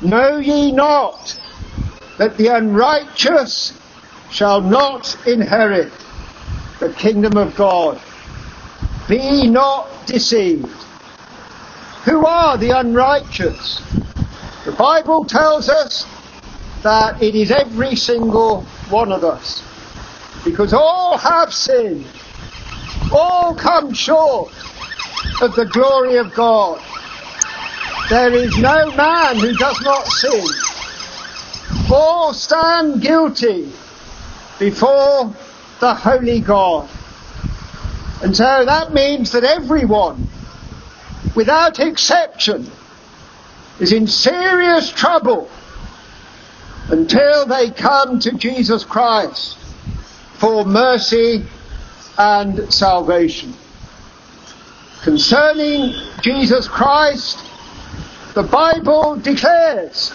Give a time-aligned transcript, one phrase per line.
[0.00, 1.38] Know ye not
[2.18, 3.72] that the unrighteous
[4.30, 5.92] shall not inherit
[6.78, 8.00] the kingdom of God?
[9.08, 10.68] Be not deceived.
[12.04, 13.82] Who are the unrighteous?
[14.64, 16.06] The Bible tells us
[16.82, 19.62] that it is every single one of us.
[20.44, 22.06] Because all have sinned.
[23.12, 24.52] All come short
[25.42, 26.80] of the glory of God.
[28.08, 30.46] There is no man who does not sin.
[31.92, 33.70] All stand guilty
[34.58, 35.34] before
[35.80, 36.88] the holy God.
[38.22, 40.26] And so that means that everyone,
[41.36, 42.70] without exception,
[43.78, 45.50] is in serious trouble
[46.88, 49.58] until they come to Jesus Christ
[50.38, 51.44] for mercy
[52.16, 53.52] and salvation.
[55.02, 57.44] Concerning Jesus Christ,
[58.38, 60.12] the Bible declares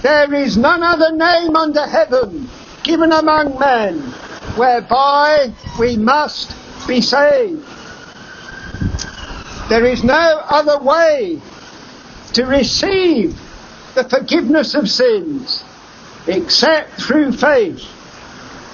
[0.00, 2.48] there is none other name under heaven
[2.84, 3.98] given among men
[4.54, 6.54] whereby we must
[6.86, 7.66] be saved.
[9.68, 11.40] There is no other way
[12.34, 13.36] to receive
[13.96, 15.64] the forgiveness of sins
[16.28, 17.84] except through faith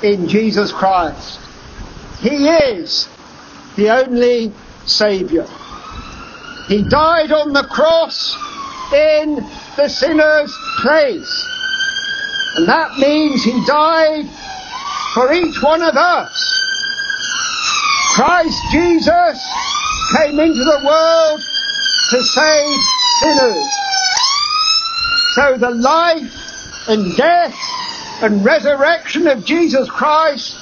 [0.03, 1.41] in Jesus Christ.
[2.21, 3.09] He is
[3.77, 4.53] the only
[4.85, 5.49] Saviour.
[6.73, 8.35] He died on the cross
[8.95, 9.35] in
[9.77, 11.47] the sinner's place.
[12.57, 14.25] And that means he died
[15.13, 16.33] for each one of us.
[18.15, 19.47] Christ Jesus
[20.17, 21.41] came into the world
[22.09, 22.81] to save
[23.21, 23.75] sinners.
[25.35, 27.55] So the life and death
[28.23, 30.57] and resurrection of Jesus Christ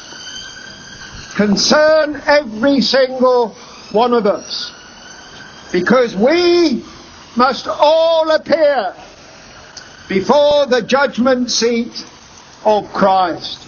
[1.37, 3.51] concern every single
[3.93, 4.73] one of us.
[5.73, 6.85] Because we
[7.37, 8.95] must all appear
[10.09, 12.05] before the judgment seat
[12.65, 13.67] of Christ.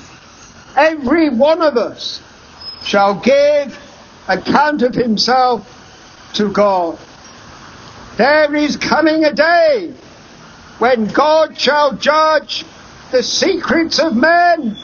[0.76, 2.20] Every one of us
[2.82, 3.78] shall give
[4.28, 5.68] account of himself
[6.34, 6.98] to God.
[8.16, 9.94] There is coming a day
[10.78, 12.64] when God shall judge
[13.12, 14.76] the secrets of men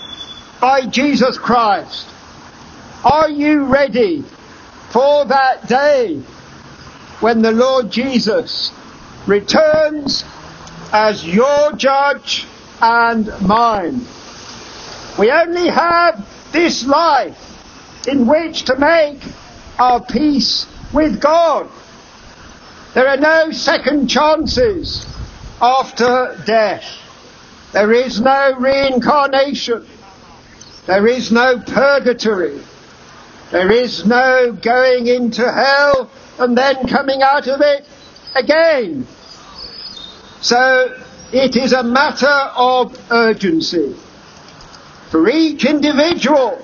[0.61, 2.07] by Jesus Christ.
[3.05, 4.23] Are you ready
[4.91, 6.23] for that day
[7.21, 8.73] when the Lord Jesus
[9.27, 10.25] returns
[10.93, 12.47] as your judge
[12.81, 14.01] and mine?
[15.19, 19.21] We only have this life in which to make
[19.79, 21.69] our peace with God.
[22.95, 25.07] There are no second chances
[25.61, 26.85] after death.
[27.73, 29.87] There is no reincarnation.
[30.87, 32.61] There is no purgatory.
[33.51, 37.85] There is no going into hell and then coming out of it
[38.35, 39.07] again.
[40.41, 40.97] So
[41.33, 42.27] it is a matter
[42.57, 43.95] of urgency
[45.11, 46.63] for each individual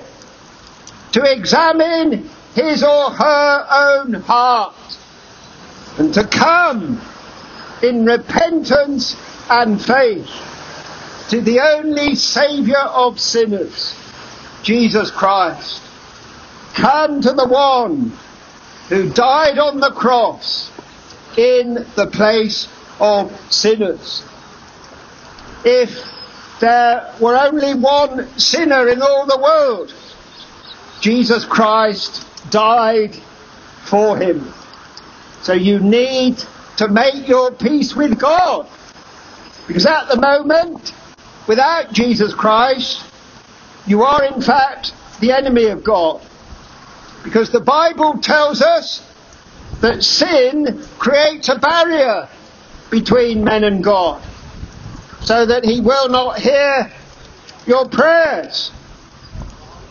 [1.13, 4.75] to examine his or her own heart
[5.99, 7.01] and to come
[7.83, 9.17] in repentance
[9.51, 10.29] and faith
[11.31, 13.97] to the only Saviour of sinners,
[14.63, 15.83] Jesus Christ.
[16.75, 18.13] Come to the one
[18.89, 20.71] who died on the cross
[21.37, 22.69] in the place
[23.01, 24.23] of sinners.
[25.65, 26.05] If
[26.61, 29.95] there were only one sinner in all the world,
[31.01, 33.15] Jesus Christ died
[33.85, 34.53] for him.
[35.43, 36.43] So you need
[36.77, 38.69] to make your peace with God.
[39.67, 40.93] Because at the moment,
[41.47, 43.05] without Jesus Christ,
[43.87, 46.23] you are in fact the enemy of God.
[47.25, 49.03] Because the Bible tells us
[49.81, 52.29] that sin creates a barrier
[52.91, 54.23] between men and God,
[55.23, 56.93] so that he will not hear
[57.67, 58.71] your prayers.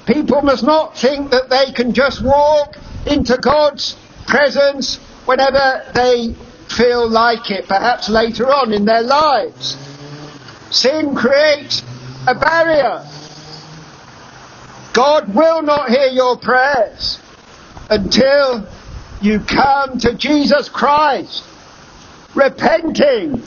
[0.06, 2.78] People must not think that they can just walk
[3.08, 6.36] into God's presence whenever they
[6.70, 9.76] feel like it, perhaps later on in their lives.
[10.70, 11.82] Sin creates
[12.28, 13.06] a barrier.
[14.94, 17.20] God will not hear your prayers
[17.94, 18.68] until
[19.22, 21.44] you come to Jesus Christ,
[22.34, 23.44] repenting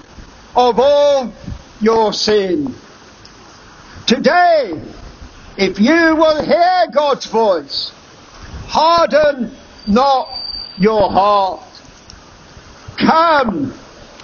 [0.54, 1.32] of all
[1.80, 2.72] your sin.
[4.06, 4.80] Today,
[5.58, 7.90] if you will hear God's voice,
[8.68, 9.50] harden
[9.88, 10.28] not
[10.78, 11.62] your heart.
[12.98, 13.74] Come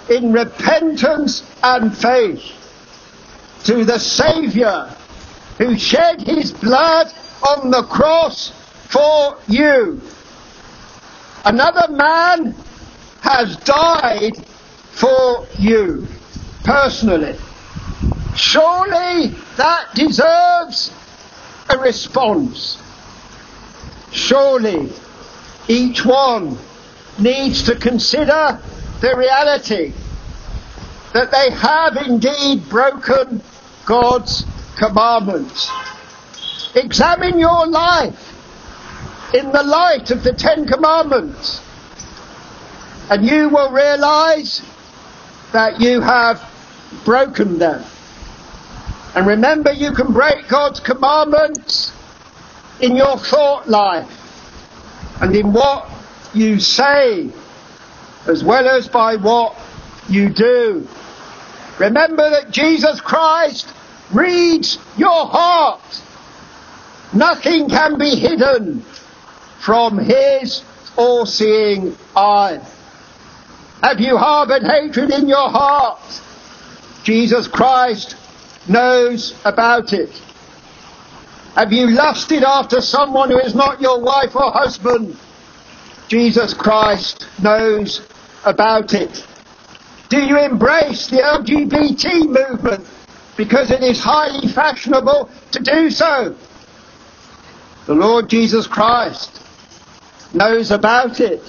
[0.09, 2.43] in repentance and faith
[3.65, 4.89] to the Saviour
[5.57, 7.11] who shed his blood
[7.49, 8.53] on the cross
[8.93, 10.01] for you.
[11.45, 12.55] Another man
[13.21, 14.37] has died
[14.91, 16.07] for you.
[16.63, 17.35] personally.
[18.35, 20.91] Surely that deserves
[21.69, 22.81] a response.
[24.11, 24.89] Surely
[25.67, 26.57] each one
[27.19, 28.59] needs to consider
[29.01, 29.93] the reality
[31.13, 33.41] that they have indeed broken
[33.85, 34.45] God's
[34.77, 35.69] commandments.
[36.75, 38.32] Examine your life
[39.33, 41.61] in the light of the Ten Commandments
[43.09, 44.61] and you will realize
[45.51, 46.41] that you have
[47.05, 47.83] broken them.
[49.15, 51.91] And remember, you can break God's commandments
[52.79, 54.09] in your thought life
[55.21, 55.89] and in what
[56.33, 57.29] you say,
[58.25, 59.55] as well as by what
[60.09, 60.87] you do.
[61.79, 63.71] Remember that Jesus Christ
[64.11, 66.01] reads your heart.
[67.13, 68.83] Nothing can be hidden
[69.63, 70.61] from his
[70.97, 72.59] all-seeing eye.
[73.81, 76.21] Have you harbored hatred in your heart?
[77.05, 78.17] Jesus Christ
[78.67, 80.09] knows about it.
[81.55, 85.17] Have you lusted after someone who is not your wife or husband?
[86.09, 88.05] Jesus Christ knows
[88.43, 89.25] about it.
[90.09, 92.85] Do you embrace the LGBT movement
[93.37, 96.35] because it is highly fashionable to do so?
[97.85, 99.42] The Lord Jesus Christ
[100.33, 101.41] knows about it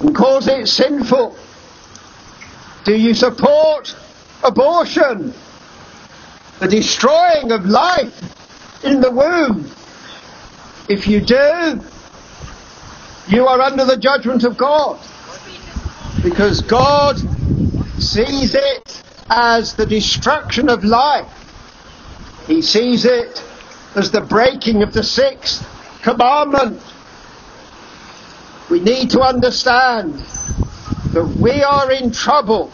[0.00, 1.36] and calls it sinful?
[2.84, 3.94] Do you support
[4.42, 5.32] abortion?
[6.60, 9.70] The destroying of life in the womb?
[10.88, 11.80] If you do,
[13.28, 15.00] you are under the judgment of God.
[16.22, 17.16] Because God
[17.98, 21.32] sees it as the destruction of life.
[22.46, 23.42] He sees it
[23.94, 25.66] as the breaking of the sixth
[26.02, 26.80] commandment.
[28.70, 30.14] We need to understand
[31.12, 32.72] that we are in trouble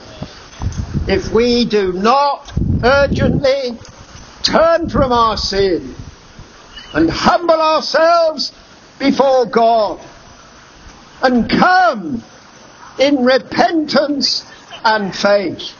[1.06, 2.52] if we do not
[2.82, 3.78] urgently
[4.42, 5.94] turn from our sin
[6.94, 8.52] and humble ourselves
[8.98, 10.00] before God
[11.22, 12.22] and come
[12.98, 14.46] in repentance
[14.84, 15.72] and faith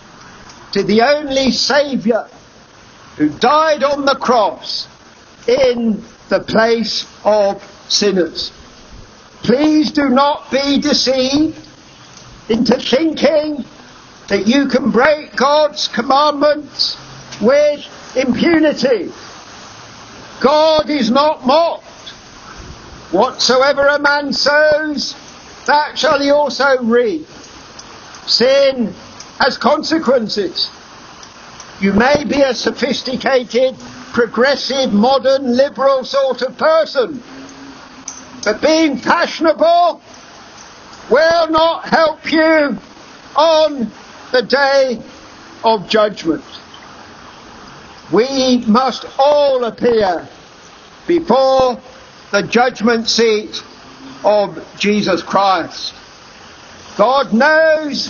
[0.72, 2.28] to the only Saviour
[3.16, 4.88] who died on the cross
[5.46, 8.52] in the place of sinners.
[9.42, 11.58] Please do not be deceived
[12.48, 13.64] into thinking
[14.28, 16.96] that you can break God's commandments
[17.40, 19.10] with impunity.
[20.40, 21.84] God is not mocked.
[23.12, 25.14] Whatsoever a man sows,
[25.66, 27.26] that shall he also reap.
[28.26, 28.94] Sin
[29.38, 30.70] has consequences.
[31.80, 33.76] You may be a sophisticated,
[34.12, 37.22] progressive, modern, liberal sort of person
[38.44, 40.00] but being fashionable
[41.10, 42.78] will not help you
[43.36, 43.90] on
[44.32, 45.02] the day
[45.64, 46.44] of judgment.
[48.12, 50.28] We must all appear
[51.06, 51.80] before
[52.32, 53.62] the judgment seat
[54.24, 55.94] of Jesus Christ.
[56.96, 58.08] God knows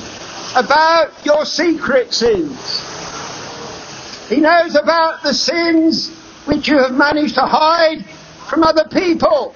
[0.56, 2.80] about your secret sins.
[4.28, 6.10] He knows about the sins
[6.44, 8.04] which you have managed to hide
[8.48, 9.54] from other people.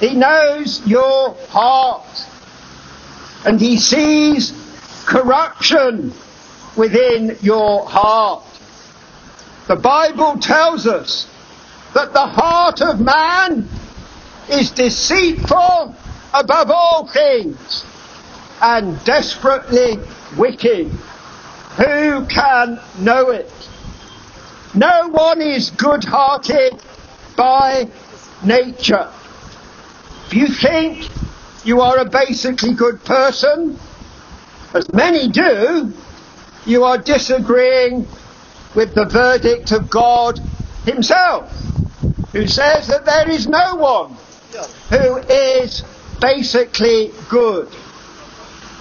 [0.00, 2.06] He knows your heart.
[3.44, 4.52] And he sees
[5.06, 6.12] corruption
[6.76, 8.44] within your heart.
[9.66, 11.26] The Bible tells us
[11.94, 13.68] that the heart of man
[14.50, 15.94] is deceitful
[16.32, 17.84] above all things
[18.60, 19.98] and desperately
[20.36, 20.88] wicked.
[21.76, 23.50] Who can know it?
[24.74, 26.80] No one is good hearted
[27.36, 27.88] by
[28.44, 29.10] nature.
[30.28, 31.08] If you think
[31.64, 33.78] you are a basically good person,
[34.74, 35.90] as many do,
[36.66, 38.06] you are disagreeing
[38.74, 40.38] with the verdict of God
[40.84, 41.50] Himself,
[42.32, 44.18] who says that there is no one
[44.90, 45.82] who is
[46.20, 47.74] basically good.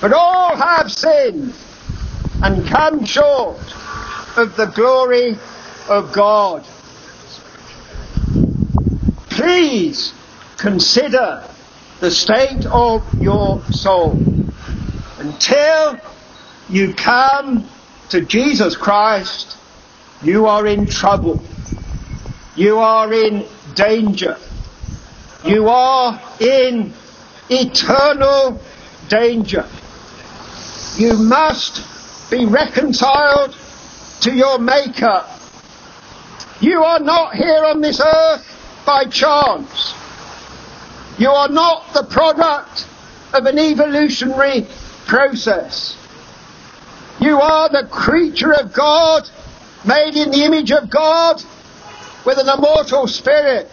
[0.01, 1.53] But all have sinned
[2.43, 3.73] and come short
[4.35, 5.37] of the glory
[5.87, 6.65] of God.
[9.29, 10.13] Please
[10.57, 11.43] consider
[11.99, 14.21] the state of your soul
[15.19, 15.99] until
[16.69, 17.67] you come
[18.09, 19.57] to Jesus Christ.
[20.23, 21.43] You are in trouble.
[22.55, 23.45] You are in
[23.75, 24.37] danger.
[25.45, 26.93] You are in
[27.49, 28.59] eternal
[29.09, 29.67] danger.
[30.95, 33.55] You must be reconciled
[34.21, 35.25] to your Maker.
[36.59, 39.93] You are not here on this earth by chance.
[41.17, 42.85] You are not the product
[43.33, 44.67] of an evolutionary
[45.07, 45.97] process.
[47.19, 49.27] You are the creature of God,
[49.85, 51.41] made in the image of God,
[52.25, 53.69] with an immortal spirit.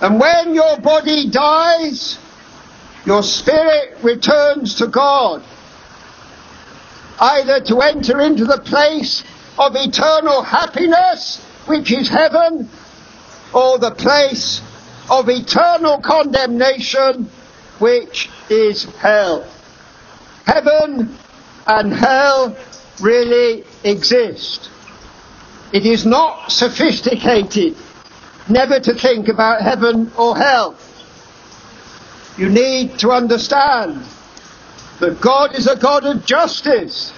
[0.00, 2.18] And when your body dies,
[3.06, 5.44] your spirit returns to God,
[7.20, 9.22] either to enter into the place
[9.58, 12.68] of eternal happiness, which is heaven,
[13.54, 14.60] or the place
[15.10, 17.30] of eternal condemnation,
[17.78, 19.46] which is hell.
[20.44, 21.16] Heaven
[21.66, 22.56] and hell
[23.00, 24.70] really exist.
[25.72, 27.76] It is not sophisticated
[28.48, 30.76] never to think about heaven or hell.
[32.36, 34.04] You need to understand
[35.00, 37.12] that God is a God of justice.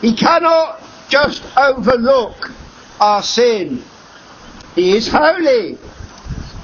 [0.00, 2.50] He cannot just overlook
[3.00, 3.82] our sin.
[4.74, 5.78] He is holy.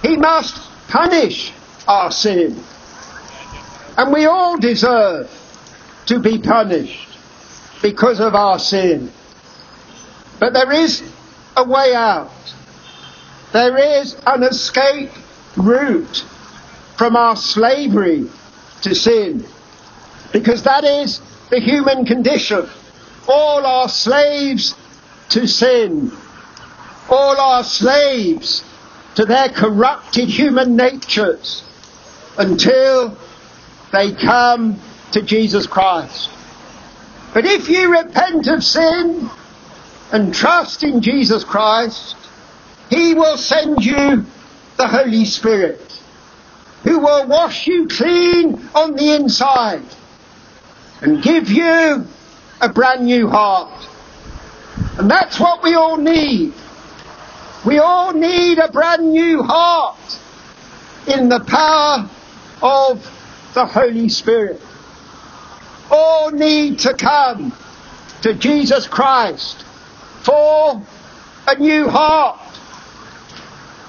[0.03, 0.57] He must
[0.89, 1.53] punish
[1.87, 2.63] our sin.
[3.97, 5.31] And we all deserve
[6.07, 7.09] to be punished
[7.81, 9.11] because of our sin.
[10.41, 11.03] But there is
[11.57, 12.31] a way out.
[13.53, 15.11] There is an escape
[15.57, 16.25] route
[16.97, 18.29] from our slavery
[18.83, 19.47] to sin.
[20.33, 22.69] Because that is the human condition.
[23.29, 24.75] All are slaves
[25.29, 26.11] to sin.
[27.09, 28.65] All are slaves
[29.17, 31.63] to their corrupted human natures
[32.39, 33.17] until
[33.93, 34.79] they come
[35.13, 36.31] to Jesus Christ.
[37.35, 39.31] But if you repent of sin
[40.13, 42.17] and trust in Jesus Christ,
[42.91, 44.25] He will send you
[44.77, 45.81] the Holy Spirit
[46.83, 49.85] who will wash you clean on the inside
[51.01, 52.07] and give you
[52.61, 53.89] a brand new heart.
[54.99, 56.53] And that's what we all need.
[57.65, 60.19] We all need a brand new heart
[61.07, 62.11] in the power
[62.61, 63.09] of
[63.55, 64.61] the Holy Spirit.
[65.91, 67.53] All need to come
[68.23, 69.63] to Jesus Christ
[70.23, 70.85] for
[71.47, 72.41] a new heart.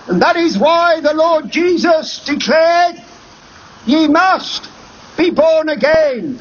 [0.07, 3.01] And that is why the Lord Jesus declared,
[3.87, 4.69] ye must
[5.17, 6.39] be born again.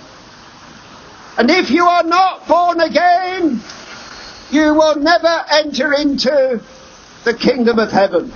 [1.39, 3.63] And if you are not born again,
[4.51, 6.61] you will never enter into
[7.25, 8.33] the kingdom of heaven.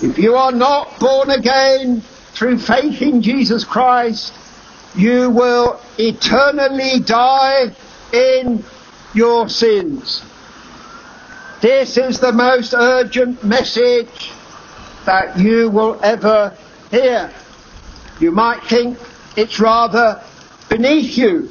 [0.00, 2.00] If you are not born again
[2.32, 4.32] through faith in Jesus Christ,
[4.96, 7.74] you will eternally die
[8.12, 8.64] in
[9.14, 10.22] your sins.
[11.60, 14.32] This is the most urgent message
[15.06, 16.56] that you will ever
[16.90, 17.32] hear.
[18.20, 18.98] You might think
[19.36, 20.22] it's rather
[20.68, 21.48] beneath you.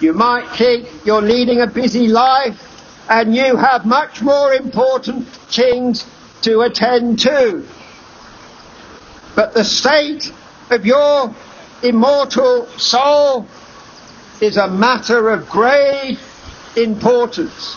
[0.00, 2.71] You might think you're leading a busy life
[3.08, 6.06] and you have much more important things
[6.42, 7.66] to attend to.
[9.34, 10.32] But the state
[10.70, 11.34] of your
[11.82, 13.46] immortal soul
[14.40, 16.20] is a matter of grave
[16.76, 17.76] importance.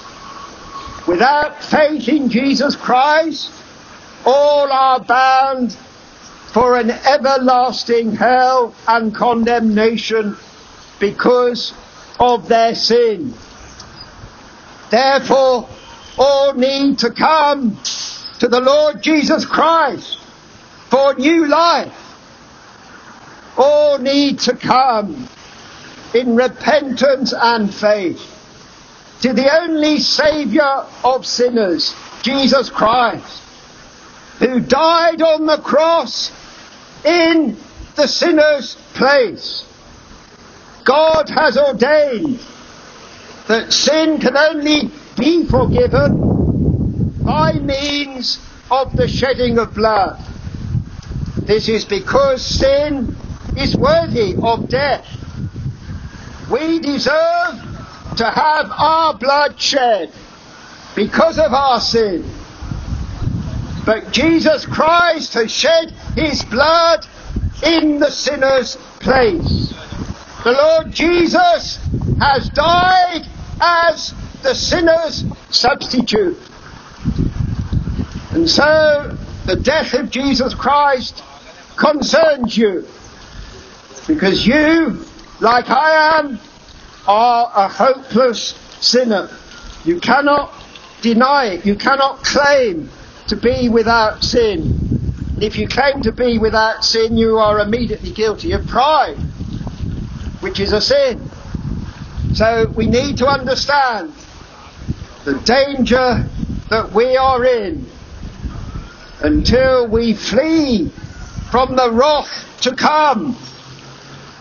[1.08, 3.52] Without faith in Jesus Christ,
[4.26, 5.74] all are bound
[6.54, 10.38] for an everlasting hell and condemnation
[11.00, 11.74] because
[12.20, 13.34] of their sin.
[14.96, 15.68] Therefore,
[16.18, 17.78] all need to come
[18.40, 20.20] to the Lord Jesus Christ
[20.90, 21.94] for new life.
[23.58, 25.28] All need to come
[26.14, 28.22] in repentance and faith
[29.24, 33.42] to the only Saviour of sinners, Jesus Christ,
[34.40, 36.32] who died on the cross
[37.04, 37.58] in
[37.98, 39.66] the sinner's place.
[40.86, 42.40] God has ordained
[43.48, 46.22] that sin can only be forgiven
[47.24, 48.40] by means
[48.72, 50.20] of the shedding of blood.
[51.46, 53.16] This is because sin
[53.56, 55.06] is worthy of death.
[56.52, 57.56] We deserve
[58.18, 60.12] to have our blood shed
[60.96, 62.26] because of our sin.
[63.86, 67.06] But Jesus Christ has shed his blood
[67.64, 69.74] in the sinner's place.
[70.44, 71.80] The Lord Jesus
[72.20, 73.28] has died
[73.60, 76.38] as the sinner's substitute.
[78.32, 81.24] And so the death of Jesus Christ
[81.78, 82.86] concerns you
[84.08, 85.06] because you,
[85.40, 86.40] like I am,
[87.08, 89.30] are a hopeless sinner.
[89.84, 90.54] You cannot
[91.02, 91.66] deny it.
[91.66, 92.90] You cannot claim
[93.28, 94.74] to be without sin.
[95.42, 99.18] If you claim to be without sin, you are immediately guilty of pride,
[100.40, 101.30] which is a sin.
[102.36, 104.14] So we need to understand
[105.24, 106.28] the danger
[106.70, 107.88] that we are in
[109.22, 110.90] until we flee
[111.50, 113.38] from the wrath to come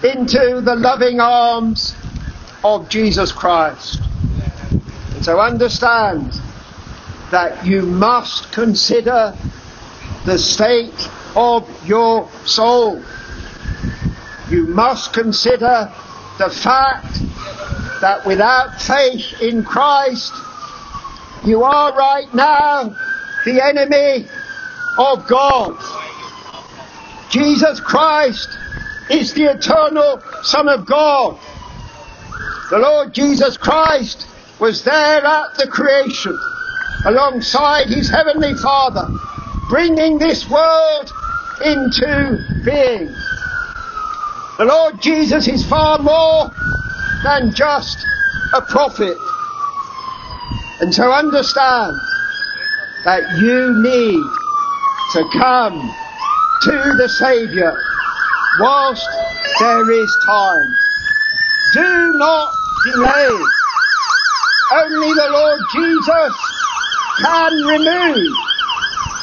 [0.03, 1.95] into the loving arms
[2.65, 4.01] of Jesus Christ.
[5.15, 6.33] And so understand
[7.31, 9.37] that you must consider
[10.27, 13.01] the state of your soul.
[14.51, 15.93] You must consider
[16.39, 17.21] the fact
[18.05, 20.35] that without faith in Christ,
[21.47, 22.95] you are right now
[23.47, 24.29] the enemy
[24.99, 25.75] of God.
[27.31, 28.51] Jesus Christ
[29.09, 31.39] is the eternal Son of God.
[32.69, 34.29] The Lord Jesus Christ
[34.61, 36.39] was there at the creation
[37.07, 39.09] alongside his heavenly Father,
[39.71, 41.11] bringing this world
[41.65, 43.07] into being.
[44.59, 46.53] The Lord Jesus is far more
[47.25, 48.07] than just
[48.53, 49.17] a prophet.
[50.81, 51.97] And so understand
[53.05, 54.23] that you need
[55.13, 55.81] to come
[56.63, 57.75] to the Saviour
[58.61, 59.07] whilst
[59.59, 60.75] there is time.
[61.73, 62.53] Do not
[62.85, 63.43] delay.
[64.73, 66.35] Only the Lord Jesus
[67.21, 68.37] can remove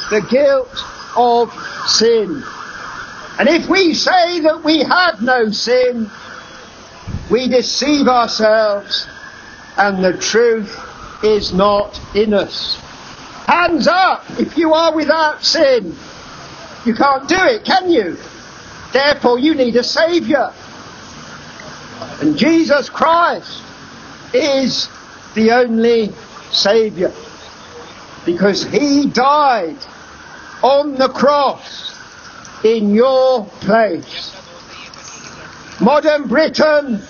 [0.09, 1.53] the guilt of
[1.87, 2.43] sin.
[3.39, 6.09] And if we say that we have no sin,
[7.31, 9.07] we deceive ourselves
[9.77, 10.77] and the truth
[11.23, 12.75] is not in us.
[13.47, 15.95] Hands up if you are without sin.
[16.85, 18.17] You can't do it, can you?
[18.91, 20.53] Therefore, you need a Saviour.
[22.19, 23.63] And Jesus Christ
[24.33, 24.89] is
[25.33, 26.11] the only
[26.51, 27.13] Saviour.
[28.25, 29.77] Because He died
[30.61, 31.95] on the cross
[32.65, 34.35] in your place.
[35.79, 37.01] Modern Britain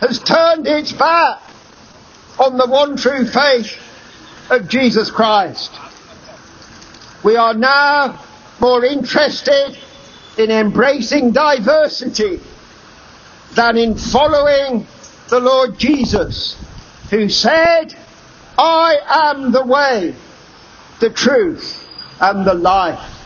[0.00, 1.40] has turned its back
[2.38, 3.76] on the one true faith
[4.50, 5.70] of Jesus Christ.
[7.22, 8.18] We are now
[8.60, 9.76] more interested
[10.38, 12.40] in embracing diversity
[13.54, 14.86] than in following
[15.28, 16.56] the Lord Jesus,
[17.10, 17.94] who said,
[18.56, 20.14] I am the way,
[21.00, 21.86] the truth,
[22.20, 23.16] and the life.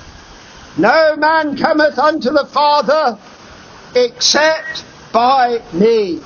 [0.77, 3.19] No man cometh unto the Father
[3.95, 6.21] except by me.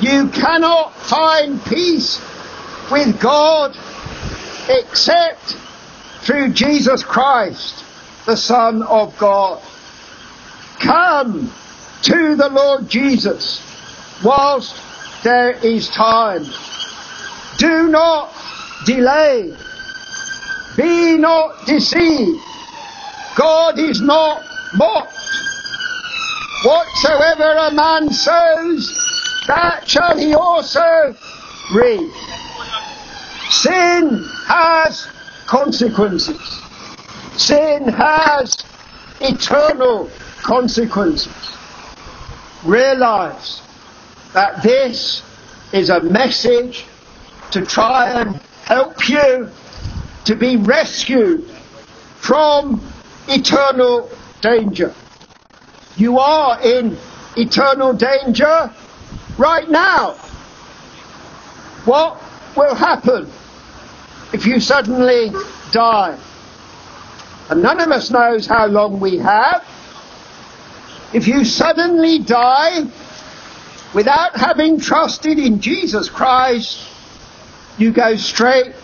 [0.00, 2.20] You cannot find peace
[2.90, 3.76] with God
[4.68, 5.56] except
[6.20, 7.84] through Jesus Christ,
[8.26, 9.60] the Son of God.
[10.78, 11.52] Come
[12.02, 13.60] to the Lord Jesus
[14.22, 14.80] whilst
[15.24, 16.44] there is time.
[17.58, 18.32] Do not
[18.86, 19.52] delay.
[20.76, 22.40] Be not deceived.
[23.36, 25.14] God is not mocked.
[26.64, 29.17] Whatsoever a man sows,
[29.48, 31.16] that shall he also
[31.74, 32.12] reap.
[33.50, 35.08] Sin has
[35.46, 36.38] consequences.
[37.36, 38.64] Sin has
[39.20, 40.10] eternal
[40.42, 41.32] consequences.
[42.64, 43.62] Realize
[44.34, 45.22] that this
[45.72, 46.84] is a message
[47.50, 49.48] to try and help you
[50.26, 51.44] to be rescued
[52.18, 52.82] from
[53.28, 54.10] eternal
[54.42, 54.94] danger.
[55.96, 56.98] You are in
[57.36, 58.70] eternal danger
[59.38, 60.12] right now.
[61.84, 62.20] What
[62.56, 63.30] will happen
[64.32, 65.30] if you suddenly
[65.70, 66.18] die?
[67.48, 69.66] And none of us knows how long we have.
[71.14, 72.84] If you suddenly die
[73.94, 76.86] without having trusted in Jesus Christ,
[77.78, 78.74] you go straight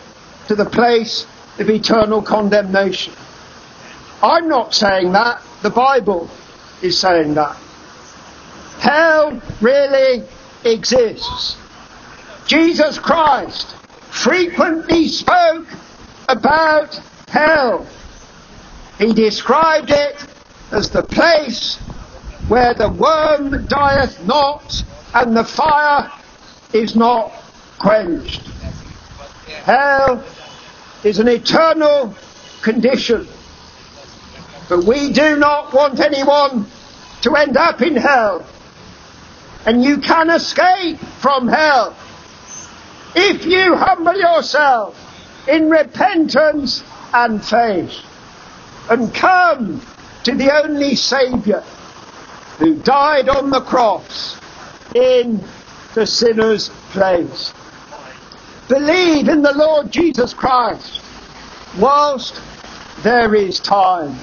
[0.49, 1.27] to the place
[1.59, 3.13] of eternal condemnation.
[4.23, 5.43] I'm not saying that.
[5.63, 6.31] The Bible
[6.81, 7.57] is saying that.
[8.79, 10.23] Hell really
[10.65, 11.57] exists.
[12.47, 13.75] Jesus Christ
[14.11, 15.67] frequently spoke
[16.29, 17.87] about hell.
[18.99, 20.27] He described it
[20.71, 21.77] as the place
[22.49, 26.11] where the worm dieth not and the fire
[26.73, 27.33] is not
[27.79, 28.47] quenched.
[29.65, 30.25] Hell
[31.03, 32.15] is an eternal
[32.63, 33.27] condition.
[34.69, 36.67] But we do not want anyone
[37.23, 38.45] to end up in hell.
[39.67, 41.97] And you can escape from hell
[43.15, 45.01] if you humble yourself
[45.49, 47.95] in repentance and faith
[48.91, 49.81] and come
[50.25, 51.63] to the only Saviour
[52.59, 54.39] who died on the cross
[54.95, 55.43] in
[55.95, 57.53] the sinner's place.
[58.69, 61.01] Believe in the Lord Jesus Christ
[61.79, 62.41] whilst
[63.03, 64.17] there is time.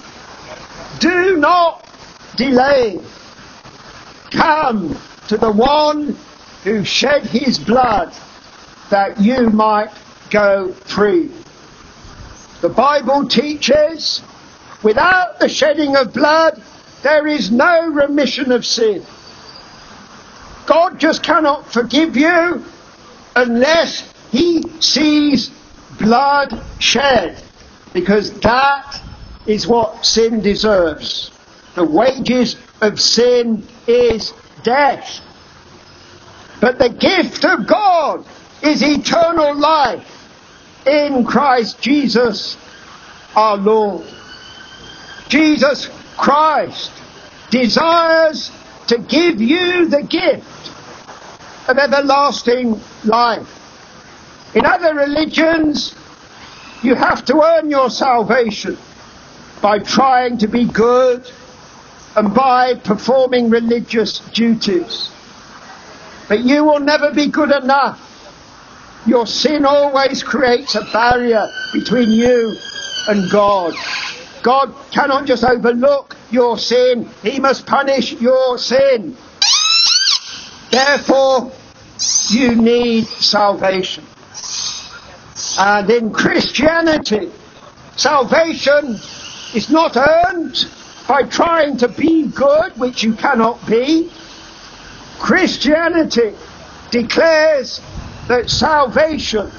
[1.00, 1.86] Do not
[2.36, 3.00] delay.
[4.32, 4.98] Come
[5.32, 6.14] to the one
[6.66, 8.14] who shed his blood
[8.90, 9.90] that you might
[10.30, 11.32] go free.
[12.60, 14.22] The Bible teaches
[14.84, 16.62] without the shedding of blood,
[17.02, 19.06] there is no remission of sin.
[20.66, 22.66] God just cannot forgive you
[23.34, 25.50] unless he sees
[25.98, 27.42] blood shed,
[27.94, 29.02] because that
[29.46, 31.32] is what sin deserves.
[31.76, 35.22] The wages of sin is death.
[36.60, 38.26] But the gift of God
[38.62, 40.08] is eternal life
[40.86, 42.58] in Christ Jesus
[43.36, 44.06] our Lord.
[45.30, 46.92] Jesus Christ
[47.50, 48.52] desires
[48.88, 50.72] to give you the gift
[51.70, 53.48] of everlasting life.
[54.54, 55.96] In other religions,
[56.84, 58.78] you have to earn your salvation
[59.62, 61.30] by trying to be good
[62.16, 65.10] and by performing religious duties.
[66.28, 68.08] But you will never be good enough.
[69.06, 72.56] Your sin always creates a barrier between you
[73.08, 73.74] and God.
[74.44, 79.16] God cannot just overlook your sin, He must punish your sin.
[80.70, 81.52] Therefore,
[82.30, 84.06] you need salvation.
[85.60, 87.32] And in Christianity,
[87.96, 89.00] salvation
[89.54, 90.66] is not earned
[91.08, 94.12] by trying to be good, which you cannot be.
[95.20, 96.34] Christianity
[96.90, 97.82] declares
[98.28, 99.52] that salvation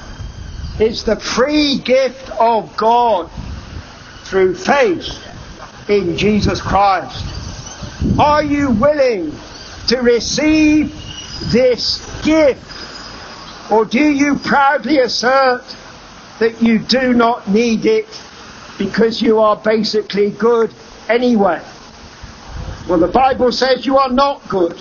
[0.79, 3.29] is the free gift of God
[4.23, 5.07] through faith
[5.87, 7.23] in Jesus Christ.
[8.19, 9.33] Are you willing
[9.87, 10.93] to receive
[11.51, 13.71] this gift?
[13.71, 15.63] Or do you proudly assert
[16.39, 18.07] that you do not need it
[18.77, 20.73] because you are basically good
[21.09, 21.61] anyway?
[22.87, 24.79] Well, the Bible says you are not good.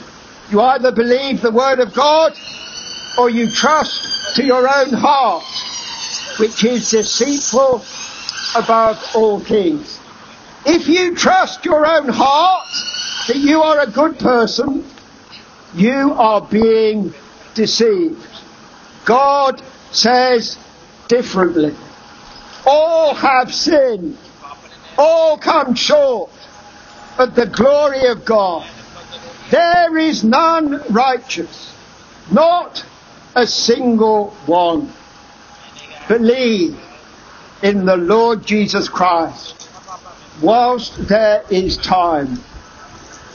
[0.50, 2.36] You either believe the Word of God
[3.18, 5.44] or you trust to your own heart,
[6.38, 7.84] which is deceitful
[8.56, 10.00] above all things.
[10.66, 12.68] If you trust your own heart
[13.28, 14.84] that you are a good person,
[15.74, 17.14] you are being
[17.54, 18.26] deceived.
[19.04, 20.58] God says
[21.08, 21.74] differently.
[22.66, 24.16] All have sinned.
[25.04, 26.30] All come short
[27.18, 28.64] of the glory of God.
[29.50, 31.74] There is none righteous,
[32.30, 32.84] not
[33.34, 34.92] a single one.
[36.06, 36.78] Believe
[37.64, 39.68] in the Lord Jesus Christ
[40.40, 42.38] whilst there is time.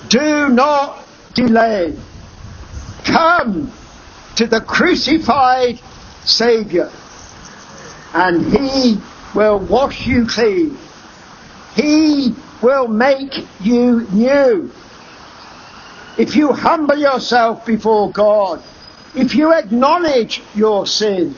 [0.08, 1.98] Do not delay.
[3.04, 3.74] Come
[4.38, 5.82] to the crucified
[6.24, 6.90] Saviour
[8.14, 9.00] and He
[9.36, 10.78] will wash you clean.
[11.78, 14.72] He will make you new.
[16.18, 18.64] If you humble yourself before God,
[19.16, 21.36] if you acknowledge your sin,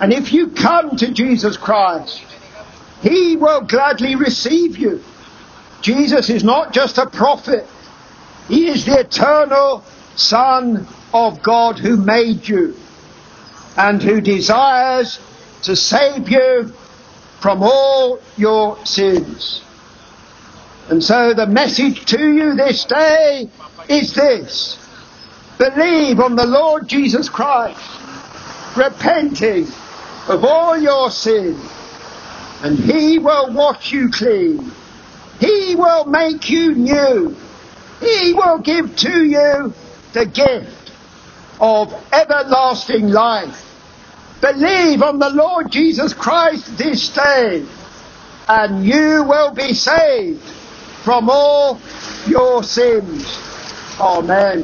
[0.00, 2.24] and if you come to Jesus Christ,
[3.02, 5.02] He will gladly receive you.
[5.82, 7.68] Jesus is not just a prophet.
[8.48, 9.84] He is the eternal
[10.16, 12.76] Son of God who made you
[13.76, 15.20] and who desires
[15.64, 16.72] to save you
[17.44, 19.60] from all your sins.
[20.88, 23.50] And so the message to you this day
[23.86, 24.78] is this.
[25.58, 27.78] Believe on the Lord Jesus Christ,
[28.78, 29.66] repenting
[30.26, 31.60] of all your sin,
[32.62, 34.72] and He will wash you clean.
[35.38, 37.36] He will make you new.
[38.00, 39.74] He will give to you
[40.14, 40.92] the gift
[41.60, 43.73] of everlasting life.
[44.44, 47.64] Believe on the Lord Jesus Christ this day,
[48.46, 50.42] and you will be saved
[51.02, 51.80] from all
[52.26, 53.24] your sins.
[53.98, 54.62] Amen.